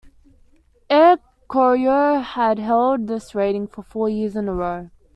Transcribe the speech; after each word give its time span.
Air 0.89 1.19
Koryo 1.47 2.23
had 2.23 2.57
held 2.57 3.05
this 3.05 3.35
rating 3.35 3.67
for 3.67 3.83
four 3.83 4.09
years 4.09 4.35
in 4.35 4.47
a 4.47 4.53
row. 4.55 4.89